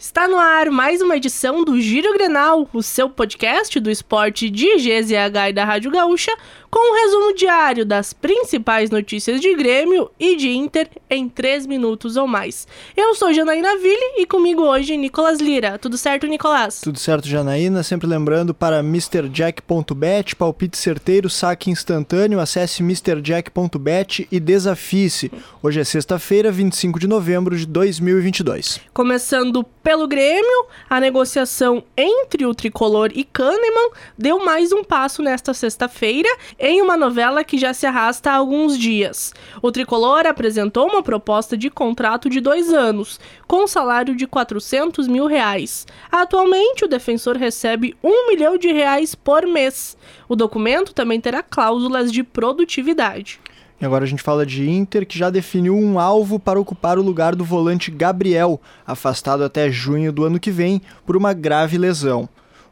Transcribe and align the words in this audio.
Está 0.00 0.26
no 0.26 0.38
ar 0.38 0.70
mais 0.70 1.02
uma 1.02 1.18
edição 1.18 1.62
do 1.62 1.78
Giro 1.78 2.14
Grenal, 2.14 2.66
o 2.72 2.82
seu 2.82 3.10
podcast 3.10 3.78
do 3.78 3.90
esporte 3.90 4.48
de 4.48 4.78
GZH 4.78 5.50
e 5.50 5.52
da 5.52 5.62
Rádio 5.62 5.90
Gaúcha, 5.90 6.32
com 6.70 6.78
um 6.78 7.04
resumo 7.04 7.34
diário 7.34 7.84
das 7.84 8.14
principais 8.14 8.88
notícias 8.88 9.42
de 9.42 9.54
Grêmio 9.54 10.10
e 10.18 10.36
de 10.36 10.48
Inter 10.48 10.88
em 11.10 11.28
3 11.28 11.66
minutos 11.66 12.16
ou 12.16 12.26
mais. 12.26 12.66
Eu 12.96 13.14
sou 13.14 13.34
Janaína 13.34 13.76
Ville 13.76 14.14
e 14.16 14.24
comigo 14.24 14.62
hoje 14.62 14.96
Nicolas 14.96 15.38
Lira. 15.38 15.78
Tudo 15.78 15.98
certo, 15.98 16.26
Nicolas? 16.26 16.80
Tudo 16.80 16.98
certo, 16.98 17.28
Janaína. 17.28 17.82
Sempre 17.82 18.06
lembrando 18.06 18.54
para 18.54 18.78
MrJack.bet, 18.78 20.34
palpite 20.34 20.78
certeiro, 20.78 21.28
saque 21.28 21.70
instantâneo, 21.70 22.40
acesse 22.40 22.82
MrJack.bet 22.82 24.26
e 24.32 24.40
desafie-se. 24.40 25.30
Hoje 25.62 25.80
é 25.80 25.84
sexta-feira, 25.84 26.50
25 26.50 26.98
de 26.98 27.06
novembro 27.06 27.54
de 27.54 27.66
2022. 27.66 28.80
Começando 28.94 29.62
pelo 29.90 30.06
Grêmio, 30.06 30.66
a 30.88 31.00
negociação 31.00 31.82
entre 31.96 32.46
o 32.46 32.54
Tricolor 32.54 33.10
e 33.12 33.24
Kahneman 33.24 33.90
deu 34.16 34.38
mais 34.38 34.70
um 34.70 34.84
passo 34.84 35.20
nesta 35.20 35.52
sexta-feira 35.52 36.28
em 36.60 36.80
uma 36.80 36.96
novela 36.96 37.42
que 37.42 37.58
já 37.58 37.74
se 37.74 37.86
arrasta 37.86 38.30
há 38.30 38.36
alguns 38.36 38.78
dias. 38.78 39.34
O 39.60 39.72
Tricolor 39.72 40.28
apresentou 40.28 40.88
uma 40.88 41.02
proposta 41.02 41.56
de 41.56 41.68
contrato 41.68 42.30
de 42.30 42.40
dois 42.40 42.72
anos, 42.72 43.18
com 43.48 43.66
salário 43.66 44.14
de 44.14 44.28
400 44.28 45.08
mil 45.08 45.26
reais. 45.26 45.88
Atualmente, 46.08 46.84
o 46.84 46.88
defensor 46.88 47.36
recebe 47.36 47.96
um 48.00 48.28
milhão 48.28 48.56
de 48.56 48.70
reais 48.70 49.16
por 49.16 49.44
mês. 49.44 49.96
O 50.28 50.36
documento 50.36 50.94
também 50.94 51.20
terá 51.20 51.42
cláusulas 51.42 52.12
de 52.12 52.22
produtividade. 52.22 53.40
E 53.80 53.84
agora 53.86 54.04
a 54.04 54.06
gente 54.06 54.22
fala 54.22 54.44
de 54.44 54.68
Inter, 54.68 55.06
que 55.06 55.18
já 55.18 55.30
definiu 55.30 55.74
um 55.74 55.98
alvo 55.98 56.38
para 56.38 56.60
ocupar 56.60 56.98
o 56.98 57.02
lugar 57.02 57.34
do 57.34 57.44
volante 57.44 57.90
Gabriel, 57.90 58.60
afastado 58.86 59.42
até 59.42 59.70
junho 59.70 60.12
do 60.12 60.24
ano 60.24 60.38
que 60.38 60.50
vem 60.50 60.82
por 61.06 61.16
uma 61.16 61.32
grave 61.32 61.78
lesão. 61.78 62.28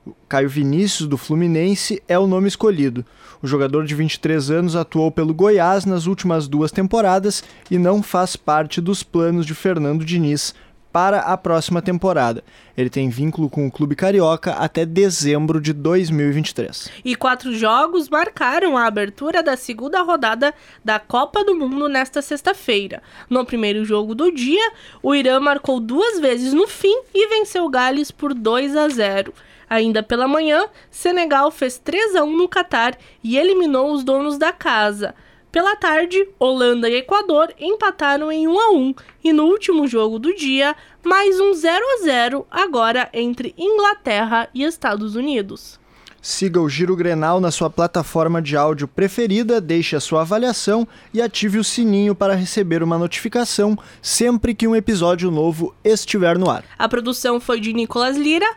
O 0.07 0.15
Caio 0.29 0.51
Vinícius, 0.51 1.09
do 1.09 1.17
Fluminense, 1.17 2.03
é 2.07 2.19
o 2.19 2.27
nome 2.27 2.47
escolhido. 2.49 3.05
O 3.43 3.47
jogador 3.47 3.87
de 3.87 3.95
23 3.95 4.51
anos 4.51 4.77
atuou 4.77 5.11
pelo 5.11 5.33
Goiás 5.33 5.87
nas 5.87 6.07
últimas 6.07 6.47
duas 6.47 6.71
temporadas 6.71 7.43
e 7.71 7.79
não 7.79 8.03
faz 8.03 8.37
parte 8.37 8.81
dos 8.81 9.03
planos 9.03 9.47
de 9.47 9.55
Fernando 9.55 10.05
Diniz 10.05 10.55
para 10.99 11.21
a 11.21 11.37
próxima 11.37 11.81
temporada. 11.81 12.43
Ele 12.77 12.91
tem 12.91 13.09
vínculo 13.09 13.49
com 13.49 13.65
o 13.65 13.71
clube 13.71 13.95
carioca 13.95 14.55
até 14.55 14.85
dezembro 14.85 15.61
de 15.61 15.73
2023. 15.73 16.91
E 17.05 17.15
quatro 17.15 17.57
jogos 17.57 18.09
marcaram 18.09 18.77
a 18.77 18.85
abertura 18.85 19.41
da 19.41 19.57
segunda 19.57 20.03
rodada 20.03 20.53
da 20.85 20.99
Copa 20.99 21.45
do 21.45 21.55
Mundo 21.55 21.89
nesta 21.89 22.21
sexta-feira. 22.21 23.01
No 23.31 23.45
primeiro 23.45 23.85
jogo 23.85 24.13
do 24.13 24.33
dia, 24.33 24.73
o 25.01 25.15
Irã 25.15 25.39
marcou 25.39 25.79
duas 25.79 26.19
vezes 26.19 26.53
no 26.53 26.67
fim 26.67 27.03
e 27.15 27.29
venceu 27.29 27.69
Gales 27.69 28.11
por 28.11 28.35
2 28.35 28.75
a 28.75 28.89
0. 28.89 29.33
Ainda 29.71 30.03
pela 30.03 30.27
manhã, 30.27 30.67
Senegal 30.91 31.53
fez 31.53 31.79
3 31.79 32.17
a 32.17 32.25
1 32.25 32.37
no 32.37 32.49
Catar 32.49 32.99
e 33.23 33.39
eliminou 33.39 33.93
os 33.93 34.03
donos 34.03 34.37
da 34.37 34.51
casa. 34.51 35.15
Pela 35.51 35.75
tarde, 35.77 36.29
Holanda 36.39 36.91
e 36.91 36.97
Equador 36.97 37.55
empataram 37.59 38.31
em 38.31 38.47
1 38.47 38.61
a 38.61 38.71
1 38.73 38.95
e 39.25 39.33
no 39.33 39.45
último 39.45 39.87
jogo 39.87 40.19
do 40.19 40.35
dia, 40.35 40.77
mais 41.03 41.41
um 41.41 41.55
0 41.55 41.83
a 41.83 42.05
0 42.05 42.47
agora 42.51 43.09
entre 43.15 43.55
Inglaterra 43.57 44.49
e 44.53 44.63
Estados 44.63 45.17
Unidos. 45.17 45.81
Siga 46.21 46.61
o 46.61 46.69
Giro 46.69 46.95
Grenal 46.95 47.41
na 47.41 47.51
sua 47.51 47.71
plataforma 47.71 48.43
de 48.43 48.57
áudio 48.57 48.87
preferida, 48.87 49.61
deixe 49.61 49.97
a 49.97 50.01
sua 50.01 50.21
avaliação 50.21 50.87
e 51.15 51.23
ative 51.23 51.59
o 51.59 51.65
sininho 51.65 52.15
para 52.15 52.35
receber 52.35 52.83
uma 52.83 52.99
notificação 52.99 53.79
sempre 54.03 54.55
que 54.55 54.69
um 54.69 54.77
episódio 54.77 55.31
novo 55.31 55.75
estiver 55.83 56.37
no 56.37 56.51
ar. 56.51 56.65
A 56.79 56.89
produção 56.89 57.41
foi 57.41 57.59
de 57.59 57.73
Nicolas 57.73 58.19
Lira 58.19 58.49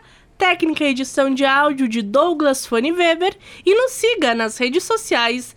técnica 0.42 0.82
e 0.82 0.88
edição 0.88 1.32
de 1.32 1.44
áudio 1.44 1.88
de 1.88 2.02
Douglas 2.02 2.66
Fanny 2.66 2.90
Weber 2.90 3.38
e 3.64 3.76
nos 3.76 3.92
siga 3.92 4.34
nas 4.34 4.58
redes 4.58 4.82
sociais, 4.82 5.54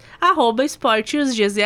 esportesgzh. 0.64 1.58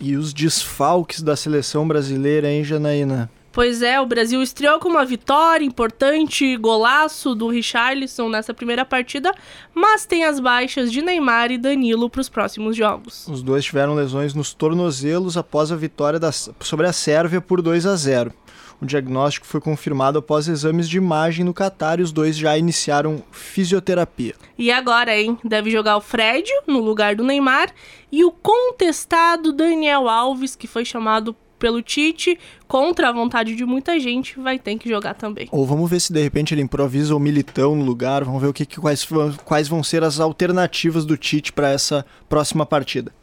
E 0.00 0.16
os 0.16 0.32
desfalques 0.32 1.20
da 1.20 1.36
seleção 1.36 1.86
brasileira, 1.86 2.50
hein, 2.50 2.64
Janaína? 2.64 3.30
Pois 3.54 3.82
é, 3.82 4.00
o 4.00 4.06
Brasil 4.06 4.42
estreou 4.42 4.80
com 4.80 4.88
uma 4.88 5.04
vitória 5.04 5.64
importante, 5.64 6.56
golaço 6.56 7.36
do 7.36 7.46
Richarlison 7.46 8.28
nessa 8.28 8.52
primeira 8.52 8.84
partida, 8.84 9.32
mas 9.72 10.04
tem 10.04 10.24
as 10.24 10.40
baixas 10.40 10.90
de 10.90 11.00
Neymar 11.00 11.52
e 11.52 11.56
Danilo 11.56 12.10
para 12.10 12.20
os 12.20 12.28
próximos 12.28 12.76
jogos. 12.76 13.28
Os 13.28 13.44
dois 13.44 13.64
tiveram 13.64 13.94
lesões 13.94 14.34
nos 14.34 14.52
tornozelos 14.52 15.36
após 15.36 15.70
a 15.70 15.76
vitória 15.76 16.18
da, 16.18 16.32
sobre 16.32 16.88
a 16.88 16.92
Sérvia 16.92 17.40
por 17.40 17.62
2 17.62 17.86
a 17.86 17.94
0. 17.94 18.34
O 18.82 18.84
diagnóstico 18.84 19.46
foi 19.46 19.60
confirmado 19.60 20.18
após 20.18 20.48
exames 20.48 20.88
de 20.88 20.96
imagem 20.96 21.44
no 21.44 21.54
Catar 21.54 22.00
e 22.00 22.02
os 22.02 22.10
dois 22.10 22.36
já 22.36 22.58
iniciaram 22.58 23.22
fisioterapia. 23.30 24.34
E 24.58 24.72
agora, 24.72 25.16
hein? 25.16 25.38
Deve 25.44 25.70
jogar 25.70 25.96
o 25.96 26.00
Fred 26.00 26.50
no 26.66 26.80
lugar 26.80 27.14
do 27.14 27.22
Neymar 27.22 27.72
e 28.10 28.24
o 28.24 28.32
contestado 28.32 29.52
Daniel 29.52 30.08
Alves, 30.08 30.56
que 30.56 30.66
foi 30.66 30.84
chamado 30.84 31.36
pelo 31.64 31.80
Tite, 31.80 32.38
contra 32.68 33.08
a 33.08 33.12
vontade 33.12 33.56
de 33.56 33.64
muita 33.64 33.98
gente, 33.98 34.38
vai 34.38 34.58
ter 34.58 34.76
que 34.76 34.86
jogar 34.86 35.14
também. 35.14 35.48
Ou 35.50 35.64
vamos 35.64 35.88
ver 35.88 35.98
se 35.98 36.12
de 36.12 36.22
repente 36.22 36.52
ele 36.52 36.60
improvisa 36.60 37.16
o 37.16 37.18
Militão 37.18 37.74
no 37.74 37.82
lugar, 37.82 38.22
vamos 38.22 38.42
ver 38.42 38.48
o 38.48 38.52
que, 38.52 38.66
quais, 38.66 39.08
quais 39.46 39.66
vão 39.66 39.82
ser 39.82 40.04
as 40.04 40.20
alternativas 40.20 41.06
do 41.06 41.16
Tite 41.16 41.54
para 41.54 41.70
essa 41.70 42.04
próxima 42.28 42.66
partida. 42.66 43.14